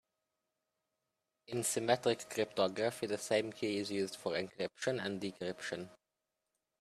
[1.45, 5.89] In symmetric cryptography the same key is used for encryption and decryption.